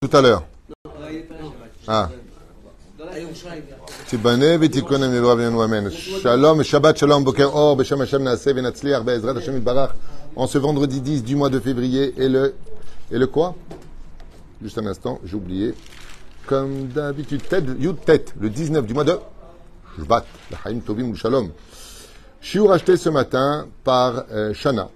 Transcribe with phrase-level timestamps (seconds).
[0.00, 0.44] tout à l'heure.
[1.88, 2.08] Ah.
[4.08, 5.86] תיבנה ותיכון במדבר בינינו אמן.
[6.22, 9.90] Shalom, Shabbat Shalom, Boker Or, Beshem Hashem Naaseh, Venatzliach, Be'ezrat Hashem Yitbarach,
[10.36, 12.54] en ce vendredi 10 du mois de février, et le,
[13.10, 13.56] et le quoi
[14.62, 15.74] Juste un instant, j'ai oublié.
[16.46, 19.18] Comme d'habitude, Ted, Yud Tet, le 19 du mois de
[19.96, 21.50] Shvat, la Haïm Tovim ou Shalom.
[22.40, 24.90] Shiur acheté ce matin par euh, Shana,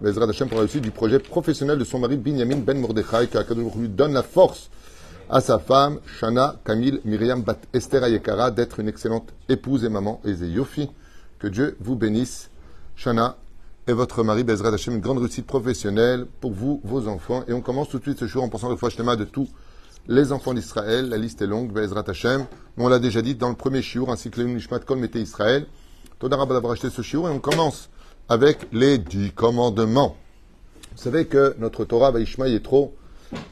[0.00, 3.78] Bezrat Hashem pour la réussite du projet professionnel de son mari Binyamin Ben Mordechai, qui
[3.78, 4.68] lui donne la force
[5.30, 10.20] à sa femme, Shana Kamil Myriam Bat Esther Ayekara, d'être une excellente épouse et maman,
[10.26, 10.90] et Yofi.
[11.38, 12.50] Que Dieu vous bénisse,
[12.94, 13.38] Shana,
[13.88, 17.44] et votre mari, Bezrat Hashem, une grande réussite professionnelle pour vous, vos enfants.
[17.48, 19.48] Et on commence tout de suite ce jour en pensant le fois de tous
[20.08, 21.08] les enfants d'Israël.
[21.08, 22.44] La liste est longue, Bezrat Hashem.
[22.76, 25.66] On l'a déjà dit dans le premier shiur, ainsi que le Nishmat Kol Mete Israël.
[26.18, 27.88] Todarab d'avoir acheté ce shiur, et on commence
[28.28, 30.16] avec les dix commandements.
[30.96, 32.94] Vous savez que notre Torah Vaishma Yetro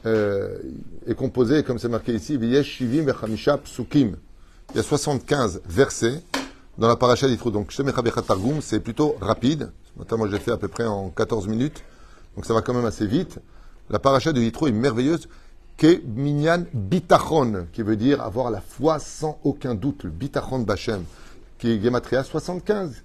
[0.06, 0.58] euh,
[1.06, 2.56] est composé, comme c'est marqué ici, il y
[4.78, 6.22] a 75 versets
[6.78, 7.50] dans la paracha d'Yitro.
[7.50, 7.72] Donc,
[8.26, 9.70] Targum, c'est plutôt rapide.
[9.96, 11.84] Notamment, j'ai fait à peu près en 14 minutes.
[12.34, 13.38] Donc, ça va quand même assez vite.
[13.90, 15.28] La paracha de Yitro est merveilleuse.
[15.76, 20.04] Ke minyan bitachon, qui veut dire avoir la foi sans aucun doute.
[20.04, 21.02] Le bitachon Bachem,
[21.58, 23.02] qui est Gematria 75,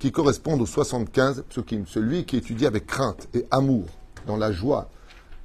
[0.00, 1.84] qui correspond aux 75 psukim.
[1.86, 3.84] Celui qui étudie avec crainte et amour,
[4.26, 4.88] dans la joie,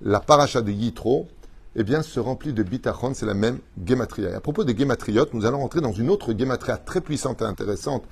[0.02, 1.28] la paracha de Yitro,
[1.76, 4.30] eh bien, se remplit de bitachon, c'est la même gematria.
[4.30, 7.46] Et à propos des gematriotes, nous allons entrer dans une autre gematria très puissante et
[7.46, 8.04] intéressante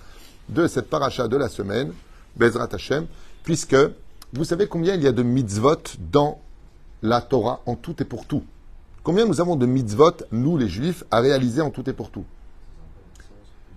[0.50, 1.94] de cette paracha de la semaine,
[2.36, 3.06] Bezrat Hashem,
[3.44, 3.78] puisque
[4.34, 5.78] vous savez combien il y a de mitzvot
[6.12, 6.42] dans
[7.02, 8.44] la Torah en tout et pour tout?
[9.04, 12.26] Combien nous avons de mitzvot, nous les juifs, à réaliser en tout et pour tout?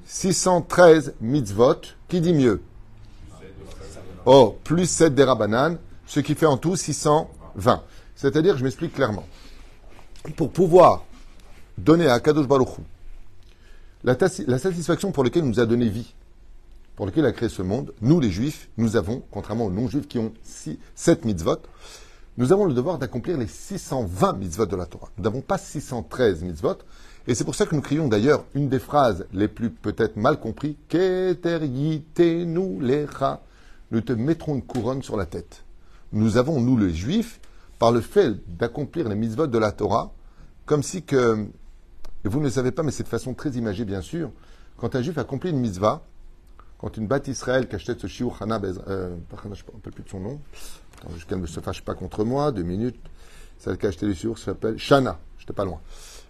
[0.06, 2.62] 613 mitzvot, qui dit mieux?
[4.24, 7.82] Oh, plus 7 des Rabbanan, ce qui fait en tout 620.
[8.14, 9.24] C'est-à-dire, je m'explique clairement.
[10.36, 11.04] Pour pouvoir
[11.78, 12.68] donner à Kadosh Baruch
[14.04, 16.14] la, la satisfaction pour laquelle il nous a donné vie,
[16.94, 20.08] pour laquelle il a créé ce monde, nous les juifs, nous avons, contrairement aux non-juifs
[20.08, 20.32] qui ont
[20.94, 21.58] 7 mitzvot,
[22.38, 25.08] nous avons le devoir d'accomplir les 620 mitzvot de la Torah.
[25.16, 26.78] Nous n'avons pas 613 mitzvot.
[27.28, 30.38] Et c'est pour ça que nous crions d'ailleurs une des phrases les plus peut-être mal
[30.38, 33.06] comprises, nous les
[33.90, 35.64] Nous te mettrons une couronne sur la tête.
[36.12, 37.40] Nous avons, nous les juifs,
[37.78, 40.12] par le fait d'accomplir les mitzvot de la Torah,
[40.64, 41.46] comme si que,
[42.24, 44.30] vous ne le savez pas, mais c'est de façon très imagée bien sûr,
[44.76, 46.02] quand un juif accomplit une mitzvah,
[46.78, 50.08] quand une batte Israël qui achetait ce shiur Hana, euh, je ne me plus de
[50.08, 50.40] son nom,
[51.14, 53.00] jusqu'à qu'elle ne se fâche pas contre moi, deux minutes,
[53.58, 55.80] celle qui a acheté le shiur s'appelle Shana, j'étais pas loin,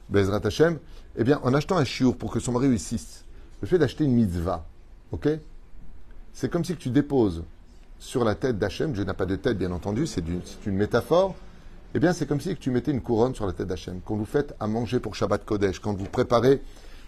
[0.09, 0.79] Bezrat Hashem,
[1.17, 3.25] eh bien, en achetant un shiur pour que son mari réussisse,
[3.61, 4.67] le fait d'acheter une mitzvah,
[5.13, 5.29] ok?
[6.33, 7.45] C'est comme si tu déposes
[7.99, 10.23] sur la tête d'Hachem, Dieu n'a pas de tête bien entendu, c'est
[10.67, 11.35] une métaphore,
[11.95, 14.01] eh bien c'est comme si tu mettais une couronne sur la tête d'Hachem.
[14.05, 16.61] Quand vous faites à manger pour Shabbat Kodesh, quand vous préparez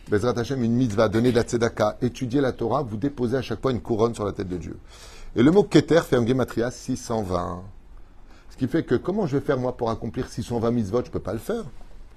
[0.09, 3.61] Bezrat Hachem une mitzvah, donner de la tzedaka, étudier la Torah, vous déposez à chaque
[3.61, 4.79] fois une couronne sur la tête de Dieu.
[5.37, 7.63] Et le mot Keter fait un gematria 620.
[8.49, 11.13] Ce qui fait que comment je vais faire moi pour accomplir 620 mitzvot Je ne
[11.13, 11.65] peux pas le faire.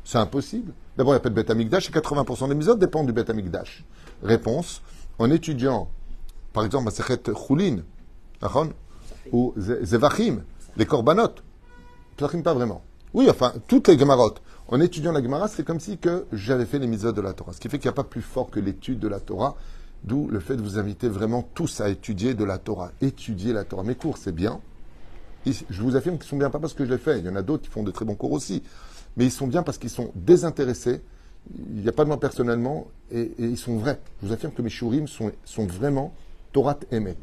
[0.03, 0.73] C'est impossible.
[0.97, 3.29] D'abord, il n'y a pas de Bet Amikdash et 80% des mitzvot dépendent du Bet
[3.29, 3.83] Amikdash.
[4.23, 4.81] Réponse
[5.19, 5.89] en étudiant,
[6.53, 7.83] par exemple, Masechet Choulin,
[9.31, 10.43] ou Zevachim,
[10.75, 11.35] les korbanot.
[12.19, 12.81] Zevachim, pas vraiment.
[13.13, 14.41] Oui, enfin, toutes les Gemarotes.
[14.67, 17.51] En étudiant la Gemara, c'est comme si que j'avais fait les mitzvot de la Torah.
[17.51, 19.55] Ce qui fait qu'il n'y a pas plus fort que l'étude de la Torah,
[20.03, 22.91] d'où le fait de vous inviter vraiment tous à étudier de la Torah.
[23.01, 23.83] Étudier la Torah.
[23.83, 24.61] Mes cours, c'est bien.
[25.45, 27.19] Je vous affirme qu'ils sont bien pas parce que je l'ai fait.
[27.19, 28.63] Il y en a d'autres qui font de très bons cours aussi.
[29.17, 31.01] Mais ils sont bien parce qu'ils sont désintéressés.
[31.55, 32.87] Il n'y a pas de moi personnellement.
[33.11, 33.99] Et, ils sont vrais.
[34.21, 36.13] Je vous affirme que mes shurim sont, sont vraiment
[36.51, 37.17] Torah Emet.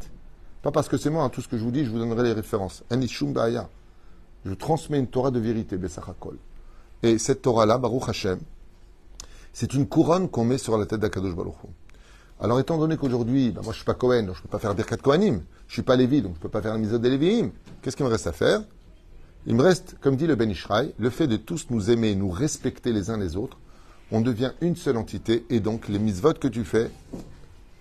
[0.62, 2.24] Pas parce que c'est moi, hein, tout ce que je vous dis, je vous donnerai
[2.24, 2.82] les références.
[2.90, 6.36] Je transmets une Torah de vérité, Bessachakol.
[7.02, 8.40] Et cette Torah-là, Baruch Hashem,
[9.52, 11.54] c'est une couronne qu'on met sur la tête d'Akadosh Baruch
[12.40, 14.74] Alors, étant donné qu'aujourd'hui, ben, moi je suis pas Cohen, donc je peux pas faire
[14.74, 17.50] Birkat Kohanim, je suis pas Lévi, donc je peux pas faire la mise des Lévi'im,
[17.82, 18.62] qu'est-ce qu'il me reste à faire?
[19.48, 22.28] Il me reste, comme dit le Ben Ishraï, le fait de tous nous aimer, nous
[22.28, 23.56] respecter les uns les autres,
[24.12, 26.90] on devient une seule entité, et donc les mises-votes que tu fais,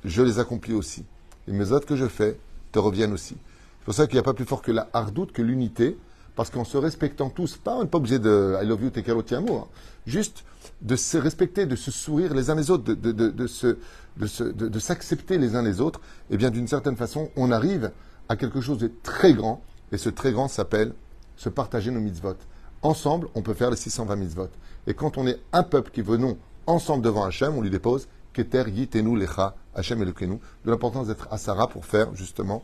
[0.05, 1.03] je les accomplis aussi.
[1.45, 2.39] Les mises-votes que je fais,
[2.71, 3.35] te reviennent aussi.
[3.79, 5.97] C'est pour ça qu'il n'y a pas plus fort que la hardoute, que l'unité,
[6.37, 9.05] parce qu'en se respectant tous, pas, on n'est pas obligé de I love you, take
[9.05, 9.65] care hein,
[10.05, 10.45] juste
[10.81, 14.79] de se respecter, de se sourire les uns les autres, de, de, de, de, de
[14.79, 15.99] s'accepter les uns les autres,
[16.29, 17.91] et eh bien d'une certaine façon, on arrive
[18.29, 19.61] à quelque chose de très grand,
[19.91, 20.93] et ce très grand s'appelle
[21.37, 22.35] se partager nos mitzvot.
[22.81, 24.49] Ensemble, on peut faire les 620 mitzvot.
[24.85, 28.65] Et quand on est un peuple qui venons ensemble devant Hachem, on lui dépose Keter
[28.69, 32.63] Yitenu Lecha, Hachem Elokenu, de l'importance d'être à Sarah pour faire justement,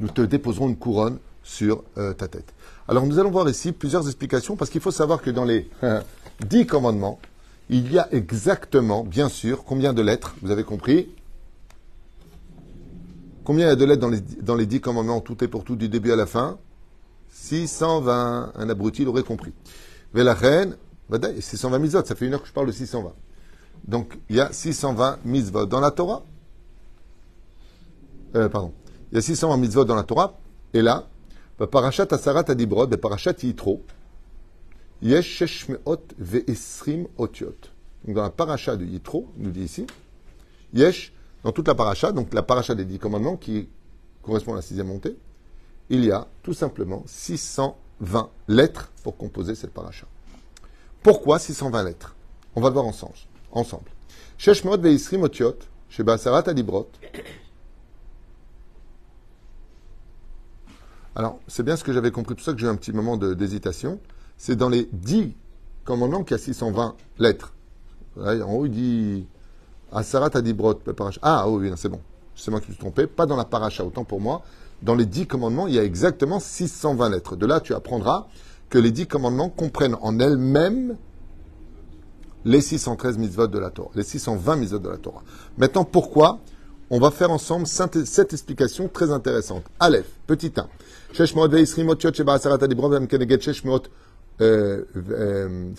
[0.00, 2.54] nous te déposerons une couronne sur euh, ta tête.
[2.86, 5.68] Alors nous allons voir ici plusieurs explications parce qu'il faut savoir que dans les
[6.46, 7.18] dix commandements,
[7.70, 11.08] il y a exactement, bien sûr, combien de lettres Vous avez compris?
[13.44, 15.64] Combien il y a de lettres dans les, dans les dix commandements Tout est pour
[15.64, 16.58] tout du début à la fin?
[17.30, 18.52] 620.
[18.54, 19.52] Un abruti l'aurait compris.
[20.14, 20.76] Reine,
[21.40, 23.12] 620 mitzvot, ça fait une heure que je parle de 620.
[23.86, 26.24] Donc il y a 620 mitzvot dans la Torah.
[28.34, 28.72] Euh, pardon.
[29.12, 30.38] Il y a 620 mitzvot dans la Torah.
[30.74, 31.06] Et là,
[31.66, 33.82] Parashat Asarat Adibrod, Parashat Yitro,
[35.02, 37.56] Yesh Sheshmeot Ve'esrim Otiot.
[38.04, 39.86] Donc dans la paracha de Yitro, nous dit ici,
[40.72, 43.68] Yesh, dans toute la paracha, donc la paracha des dix commandements qui
[44.22, 45.16] correspond à la sixième montée,
[45.90, 50.06] il y a tout simplement 620 lettres pour composer cette paracha.
[51.02, 52.14] Pourquoi 620 lettres?
[52.54, 53.14] On va le voir ensemble.
[53.52, 53.90] ensemble.
[56.06, 56.88] Asarat Adibrot,
[61.14, 63.16] Alors, c'est bien ce que j'avais compris, pour ça que j'ai eu un petit moment
[63.16, 63.98] d'hésitation.
[64.36, 65.34] C'est dans les 10
[65.84, 67.52] commandements qu'il y a 620 lettres.
[68.16, 69.26] en haut, il dit
[69.90, 70.80] Asarat Adibrot,
[71.22, 72.00] Ah, oui, c'est bon.
[72.36, 73.06] C'est moi qui me suis trompé.
[73.06, 74.42] Pas dans la paracha, autant pour moi.
[74.82, 77.36] Dans les dix commandements, il y a exactement 620 lettres.
[77.36, 78.28] De là, tu apprendras
[78.70, 80.96] que les dix commandements comprennent en elles-mêmes
[82.44, 85.22] les 613 mitzvot de la Torah, les 620 mitzvot de la Torah.
[85.56, 86.40] Maintenant, pourquoi
[86.90, 89.62] On va faire ensemble cette explication très intéressante.
[89.78, 90.66] Aleph, petit 1.
[94.40, 95.72] Euh, euh,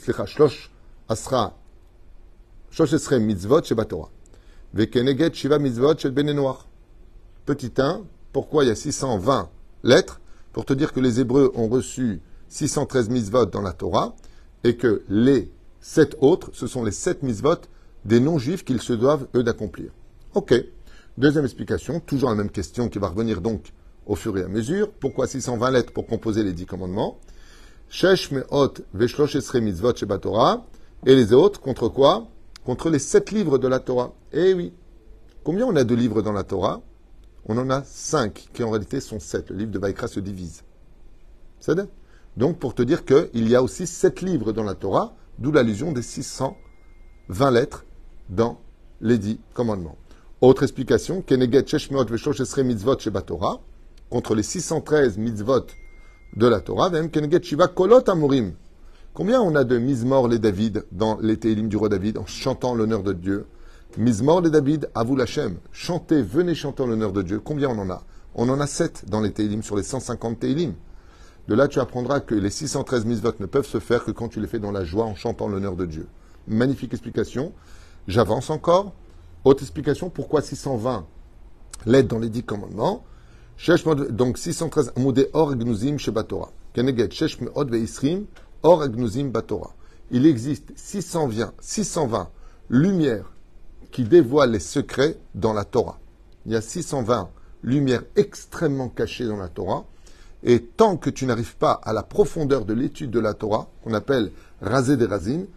[7.45, 8.01] petit 1,
[8.31, 9.49] pourquoi il y a 620
[9.83, 10.21] lettres
[10.53, 14.15] Pour te dire que les Hébreux ont reçu 613 mitzvot dans la Torah
[14.63, 17.61] et que les sept autres, ce sont les sept mitzvot
[18.05, 19.91] des non-juifs qu'ils se doivent, eux, d'accomplir.
[20.33, 20.53] Ok.
[21.17, 23.73] Deuxième explication, toujours la même question qui va revenir donc
[24.05, 24.91] au fur et à mesure.
[24.91, 27.19] Pourquoi 620 lettres pour composer les dix commandements?
[31.05, 32.27] Et les autres, contre quoi?
[32.65, 34.13] Contre les sept livres de la Torah.
[34.31, 34.73] Eh oui.
[35.43, 36.81] Combien on a de livres dans la Torah?
[37.45, 39.49] On en a cinq, qui en réalité sont sept.
[39.49, 40.63] Le livre de Vaikra se divise.
[41.59, 41.79] C'est
[42.37, 45.91] Donc, pour te dire qu'il y a aussi sept livres dans la Torah, d'où l'allusion
[45.91, 47.85] des 620 lettres
[48.29, 48.59] dans
[49.01, 49.97] les dix commandements.
[50.41, 53.61] Autre explication, Keneget Sheshmeot Veshosh Mitzvot Torah
[54.09, 55.67] contre les 613 mitzvot
[56.35, 56.91] de la Torah,
[57.75, 58.53] kolot amurim.
[59.13, 62.75] Combien on a de mizmor les David dans les Télim du roi David en chantant
[62.75, 63.47] l'honneur de Dieu
[63.97, 65.57] Mizmor les David, à vous l'Hachem.
[65.71, 67.39] Chantez, venez chanter l'honneur de Dieu.
[67.39, 68.03] Combien on en a
[68.35, 70.75] On en a 7 dans les Télim sur les 150 Télim.
[71.47, 74.39] De là, tu apprendras que les 613 mitzvot ne peuvent se faire que quand tu
[74.39, 76.07] les fais dans la joie en chantant l'honneur de Dieu.
[76.47, 77.51] Magnifique explication.
[78.07, 78.93] J'avance encore.
[79.43, 81.07] Autre explication, pourquoi 620
[81.87, 83.03] l'aide dans les 10 commandements
[84.11, 86.51] donc 613 Amoudé Or Gnuzim Shebatora.
[86.73, 88.25] Keneget Shesh Meod Veisrim
[88.61, 89.73] Or Gnuzim Batora.
[90.11, 92.29] Il existe 620, 620
[92.69, 93.33] lumières
[93.91, 95.99] qui dévoilent les secrets dans la Torah.
[96.45, 97.29] Il y a 620
[97.63, 99.85] lumières extrêmement cachées dans la Torah.
[100.43, 103.93] Et tant que tu n'arrives pas à la profondeur de l'étude de la Torah, qu'on
[103.93, 104.31] appelle
[104.61, 105.47] raser des racines,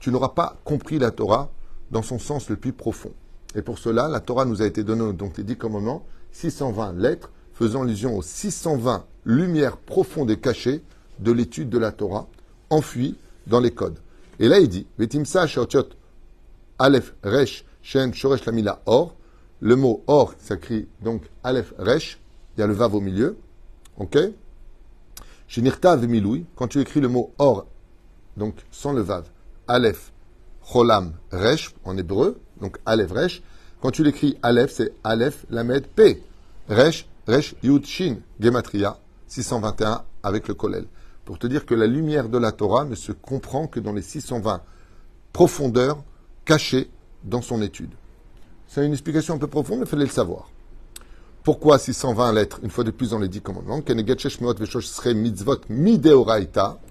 [0.00, 1.50] tu n'auras pas compris la Torah
[1.90, 3.12] dans son sens le plus profond.
[3.54, 7.30] Et pour cela, la Torah nous a été donnée, donc les dix commandements, 620 lettres,
[7.54, 10.82] faisant allusion aux 620 lumières profondes et cachées
[11.20, 12.26] de l'étude de la Torah,
[12.68, 13.98] enfuies dans les codes.
[14.38, 14.86] Et là, il dit,
[16.78, 17.64] Aleph Resh
[18.86, 19.14] Or.
[19.60, 22.18] Le mot Or s'écrit donc Aleph Resh,
[22.56, 23.38] il y a le Vav au milieu.
[23.96, 24.18] Ok
[25.48, 27.66] Shinirta Vemiloui, quand tu écris le mot Or,
[28.36, 29.30] donc sans le Vav,
[29.66, 30.12] Aleph
[30.62, 33.42] Cholam Resh en hébreu, donc Aleph Resh.
[33.80, 36.22] Quand tu l'écris Aleph, c'est Aleph Lamed P.
[36.68, 40.86] Resh Resh Yud Shin, Gematria, 621 avec le Kolel.
[41.24, 44.02] Pour te dire que la lumière de la Torah ne se comprend que dans les
[44.02, 44.60] 620
[45.32, 46.02] profondeurs
[46.44, 46.90] cachées
[47.24, 47.90] dans son étude.
[48.66, 50.50] C'est une explication un peu profonde, mais il fallait le savoir.
[51.42, 53.80] Pourquoi 620 lettres, une fois de plus dans les dix commandements,
[55.08, 55.56] mitzvot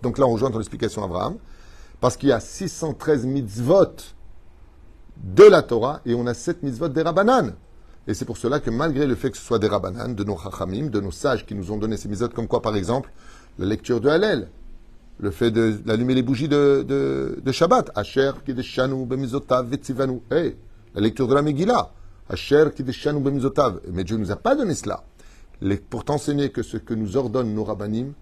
[0.02, 1.36] donc là on rejoint dans l'explication Abraham,
[2.00, 3.96] parce qu'il y a 613 mitzvot
[5.18, 7.56] de la Torah et on a 7 mitzvot des Rabbanan.
[8.08, 10.38] Et c'est pour cela que malgré le fait que ce soit des rabbanan, de nos
[10.38, 13.12] chachamim, de nos sages qui nous ont donné ces misotes, comme quoi par exemple
[13.58, 14.50] la lecture de Hallel,
[15.20, 20.56] le fait d'allumer les bougies de, de, de Shabbat, Asher kideshanu bemizotav vetzivanu, hey,
[20.94, 21.92] la lecture de la Megillah,
[22.30, 25.04] Asher kideshanu bemizotav, mais Dieu nous a pas donné cela.
[25.90, 28.14] pour t'enseigner que ce que nous ordonnent nos rabbanim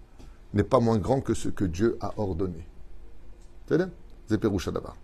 [0.52, 2.64] n'est pas moins grand que ce que Dieu a ordonné.
[3.68, 4.96] C'est d'abord.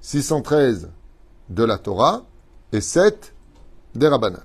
[0.00, 0.90] 613
[1.48, 2.24] de la Torah
[2.72, 3.32] et 7
[3.94, 4.40] des Rabbana.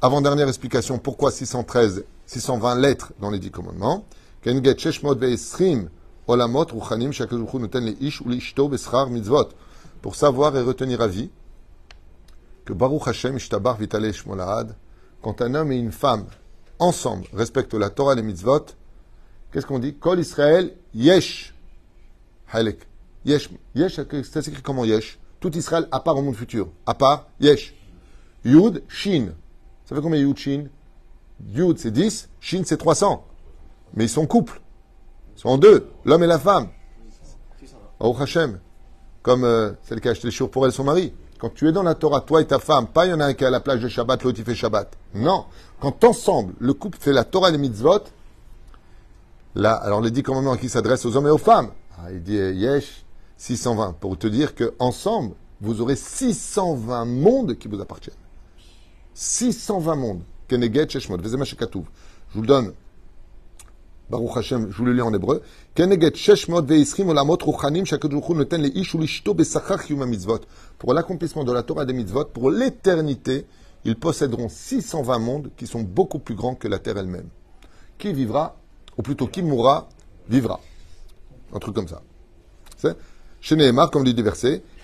[0.00, 4.04] Avant-dernière explication, pourquoi 613 620 lettres dans les dix commandements?
[4.44, 4.54] Pour
[10.16, 11.30] savoir et retenir à vie
[12.64, 14.74] que Baruch Hashem Ishtabar Vitale Shmolahad,
[15.22, 16.26] quand un homme et une femme
[16.80, 18.66] ensemble respectent la Torah et les mitzvot,
[19.52, 19.96] qu'est-ce qu'on dit?
[20.92, 21.54] Yesh.
[23.24, 23.50] Yesh
[25.38, 26.68] Tout Israël à part au monde futur.
[26.84, 27.76] À part Yesh.
[28.44, 29.34] Yud, Shin.
[29.84, 30.64] Ça fait combien Yud, Shin?
[31.46, 32.28] Yud, c'est 10.
[32.40, 33.24] Shin, c'est 300.
[33.94, 34.60] Mais ils sont couple.
[35.36, 35.88] Ils sont en deux.
[36.04, 36.68] L'homme et la femme.
[38.00, 38.58] Au Hashem.
[39.22, 41.12] Comme euh, celle qui a acheté les chiours pour elle, son mari.
[41.38, 43.26] Quand tu es dans la Torah, toi et ta femme, pas il y en a
[43.26, 44.96] un qui est à la plage de Shabbat, l'autre il fait Shabbat.
[45.14, 45.46] Non.
[45.80, 48.04] Quand ensemble, le couple fait la Torah et les mitzvot,
[49.56, 51.70] là, alors les dix commandements qui s'adressent aux hommes et aux femmes.
[51.98, 53.04] Ah, il dit Yesh
[53.38, 58.14] 620 pour te dire que ensemble, vous aurez 620 mondes qui vous appartiennent.
[59.14, 60.22] 620 mondes.
[60.48, 60.56] Je
[62.34, 62.72] vous le donne.
[64.12, 65.40] Baruch Hashem, je vous le lis en hébreu.
[70.78, 73.46] Pour l'accomplissement de la Torah des mitzvot, pour l'éternité,
[73.86, 77.28] ils posséderont 620 mondes qui sont beaucoup plus grands que la terre elle-même.
[77.96, 78.56] Qui vivra,
[78.98, 79.88] ou plutôt qui mourra,
[80.28, 80.60] vivra.
[81.54, 82.02] Un truc comme ça.
[83.40, 84.14] Chez Nehemar, comme dit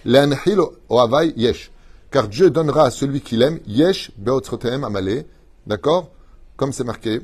[0.07, 0.59] L'anhil
[0.89, 1.71] oavai yesh.
[2.11, 5.27] Car Dieu donnera à celui qu'il aime, yesh beotzrotem amale.
[5.67, 6.13] D'accord?
[6.57, 7.21] Comme c'est marqué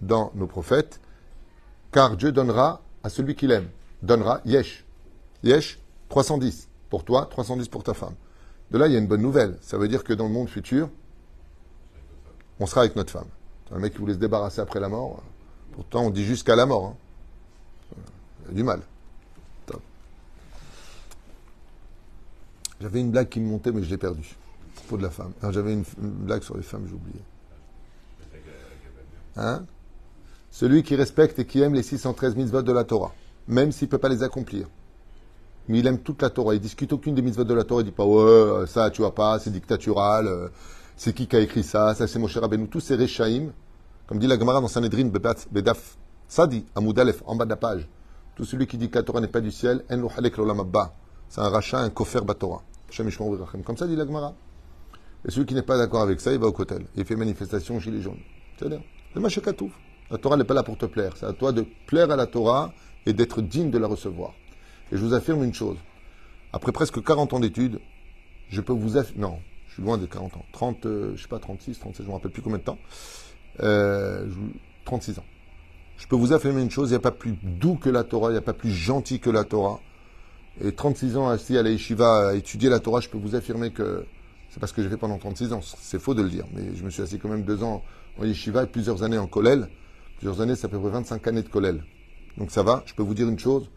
[0.00, 0.98] dans nos prophètes.
[1.96, 3.70] Car Dieu donnera à celui qu'il aime.
[4.02, 4.84] Donnera yesh.
[5.42, 5.78] Yesh,
[6.10, 8.12] 310 pour toi, 310 pour ta femme.
[8.70, 9.56] De là, il y a une bonne nouvelle.
[9.62, 10.90] Ça veut dire que dans le monde futur,
[12.60, 13.28] on sera avec notre femme.
[13.72, 15.22] Un mec qui voulait se débarrasser après la mort.
[15.72, 16.94] Pourtant, on dit jusqu'à la mort.
[17.94, 17.96] Hein.
[18.50, 18.82] Du mal.
[22.78, 24.36] J'avais une blague qui me montait, mais je l'ai perdue.
[24.86, 25.32] Pour de la femme.
[25.48, 27.22] J'avais une, blague sur les femmes, j'ai oublié.
[29.36, 29.64] Hein?
[30.58, 33.12] Celui qui respecte et qui aime les 613 mitzvot de la Torah,
[33.46, 34.66] même s'il ne peut pas les accomplir.
[35.68, 36.54] Mais il aime toute la Torah.
[36.54, 37.82] Il discute aucune des mitzvot de la Torah.
[37.82, 40.26] Il dit pas, ouais, ça, tu vois pas, c'est dictatural.
[40.26, 40.48] Euh,
[40.96, 42.68] c'est qui qui a écrit ça Ça, c'est Moshe Rabbeinu.
[42.68, 43.52] Tous ces Rechaim,
[44.06, 47.86] comme dit la Gemara dans Sanhedrin, Bedaf, Sadi, Amoudalef, en bas de la page.
[48.34, 49.84] Tout celui qui dit que la Torah n'est pas du ciel,
[51.28, 52.62] c'est un rachat, un kofer batora.
[53.62, 54.32] Comme ça dit la Gemara.
[55.26, 56.86] Et celui qui n'est pas d'accord avec ça, il va au kotel.
[56.96, 58.20] Il fait manifestation gilet jaune.
[58.56, 58.80] C'est-à-dire,
[59.14, 59.20] le
[60.10, 61.12] La Torah n'est pas là pour te plaire.
[61.16, 62.72] C'est à toi de plaire à la Torah
[63.06, 64.32] et d'être digne de la recevoir.
[64.92, 65.76] Et je vous affirme une chose.
[66.52, 67.80] Après presque 40 ans d'études,
[68.48, 69.22] je peux vous affirmer.
[69.22, 70.44] Non, je suis loin de 40 ans.
[70.52, 72.78] 30, euh, je sais pas, 36, 37, je me rappelle plus combien de temps.
[73.60, 74.26] Euh,
[74.84, 75.24] 36 ans.
[75.98, 78.28] Je peux vous affirmer une chose, il n'y a pas plus doux que la Torah,
[78.28, 79.80] il n'y a pas plus gentil que la Torah
[80.62, 83.70] et 36 ans assis à la yeshiva à étudier la Torah, je peux vous affirmer
[83.70, 84.06] que
[84.50, 85.60] c'est parce que j'ai fait pendant 36 ans.
[85.62, 87.82] C'est faux de le dire, mais je me suis assis quand même deux ans
[88.18, 89.68] en yeshiva et plusieurs années en kollel.
[90.16, 91.84] Plusieurs années, fait à peu près 25 années de kollel.
[92.38, 93.70] Donc ça va, je peux vous dire une chose,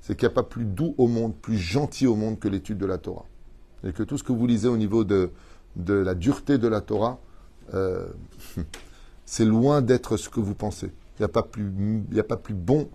[0.00, 2.78] c'est qu'il n'y a pas plus doux au monde, plus gentil au monde que l'étude
[2.78, 3.26] de la Torah.
[3.84, 5.30] Et que tout ce que vous lisez au niveau de,
[5.76, 7.18] de la dureté de la Torah,
[7.74, 8.06] euh,
[9.24, 10.92] c'est loin d'être ce que vous pensez.
[11.18, 11.72] Il n'y a, pas plus,
[12.18, 12.88] a pas plus bon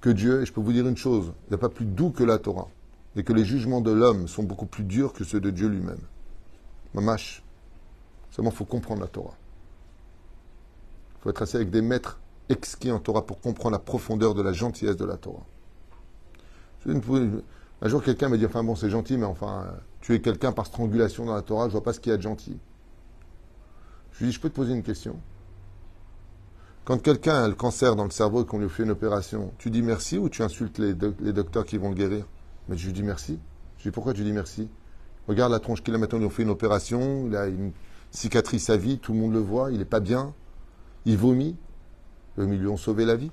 [0.00, 2.10] que Dieu, et je peux vous dire une chose, il n'y a pas plus doux
[2.10, 2.68] que la Torah,
[3.16, 6.00] et que les jugements de l'homme sont beaucoup plus durs que ceux de Dieu lui-même.
[6.94, 7.42] Mamash,
[8.30, 9.34] seulement il faut comprendre la Torah.
[11.16, 14.42] Il faut être assis avec des maîtres exquis en Torah pour comprendre la profondeur de
[14.42, 15.46] la gentillesse de la Torah.
[16.86, 19.66] Un jour, quelqu'un m'a dit, enfin bon, c'est gentil, mais enfin,
[20.00, 22.16] tu es quelqu'un par strangulation dans la Torah, je vois pas ce qu'il y a
[22.16, 22.58] de gentil.
[24.12, 25.20] Je lui dis, je peux te poser une question?
[26.84, 29.70] Quand quelqu'un a le cancer dans le cerveau et qu'on lui fait une opération, tu
[29.70, 32.24] dis merci ou tu insultes les, docteurs qui vont le guérir?
[32.68, 33.38] Mais je lui dis merci.
[33.76, 34.68] Je lui dis pourquoi tu dis merci?
[35.28, 37.72] Regarde la tronche qu'il a maintenant, ils ont fait une opération, il a une
[38.10, 40.32] cicatrice à vie, tout le monde le voit, il n'est pas bien,
[41.04, 41.56] il vomit,
[42.46, 43.30] mais ils lui ont sauvé la vie.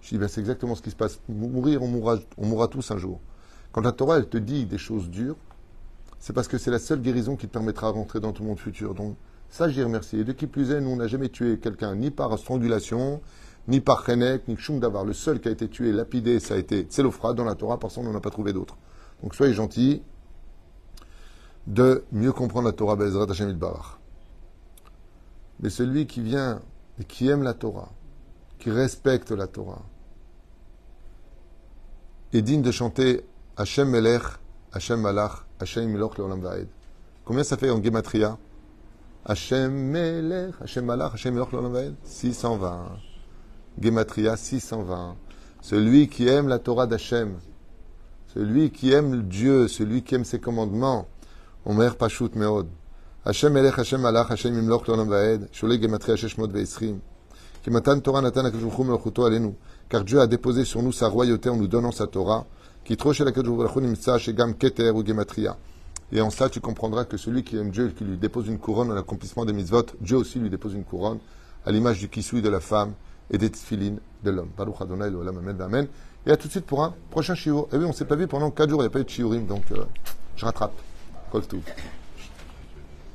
[0.00, 1.20] Je dis ben, c'est exactement ce qui se passe.
[1.28, 3.20] Mourir, on mourra, on mourra tous un jour.
[3.72, 5.36] Quand la Torah, elle te dit des choses dures,
[6.18, 8.58] c'est parce que c'est la seule guérison qui te permettra de rentrer dans ton monde
[8.58, 8.94] futur.
[8.94, 9.16] Donc,
[9.48, 10.18] ça, j'y remercie.
[10.18, 13.20] Et de qui plus est, nous, on n'a jamais tué quelqu'un, ni par strangulation,
[13.68, 15.04] ni par Chenek, ni Kshum Davar.
[15.04, 17.94] Le seul qui a été tué, lapidé, ça a été Tselofra dans la Torah, parce
[17.94, 18.76] qu'on n'en a pas trouvé d'autres.
[19.22, 20.02] Donc soyez gentils
[21.66, 22.96] de mieux comprendre la Torah.
[25.60, 26.60] Mais celui qui vient
[26.98, 27.90] et qui aime la Torah,
[28.60, 29.82] qui respecte la Torah,
[32.32, 33.24] est digne de chanter
[33.56, 34.22] Hashem Melech,
[34.72, 36.68] Hashem Malach, Hashem Miloch Leolam Vaed.
[37.24, 38.38] Combien ça fait en Gematria
[39.24, 42.98] Hachem Melech, Hachem Malach, Hachem Melech 620.
[43.80, 45.16] Gematria 620.
[45.62, 47.38] Celui qui aime la Torah d'Hachem,
[48.34, 51.08] celui qui aime Dieu, celui qui aime ses commandements,
[51.64, 52.68] Omer Pashut Meod.
[53.24, 57.00] Hachem Melech, Hachem Malach, Hachem Imloch L'Olam Vaed, Shule Gematria Sheshmot Ve'esrim.
[59.88, 62.46] Car Dieu a déposé sur nous sa royauté en nous donnant sa Torah.
[66.12, 68.58] Et en cela, tu comprendras que celui qui aime Dieu et qui lui dépose une
[68.58, 71.18] couronne en l'accomplissement des mitzvot, Dieu aussi lui dépose une couronne
[71.64, 72.94] à l'image du kisui de la femme
[73.30, 74.50] et des tfilines de l'homme.
[74.56, 75.10] Baruch Adonai,
[75.60, 75.86] Amen.
[76.26, 77.68] Et à tout de suite pour un prochain shiur.
[77.72, 79.08] Et oui, on s'est pas vu pendant 4 jours, il n'y a pas eu de
[79.08, 79.84] shiurim, donc euh,
[80.36, 80.72] je rattrape.
[81.30, 81.42] Kol